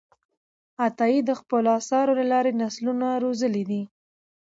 [0.85, 3.81] عطایي د خپلو آثارو له لارې نسلونه روزلي دي.